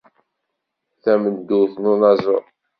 [1.03, 2.43] Tameddurt n unaẓur.